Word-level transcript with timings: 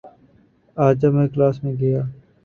آج 0.77 0.95
جب 1.01 1.13
میں 1.13 1.27
کلاس 1.27 1.63
میں 1.63 1.73
گیا 1.79 2.01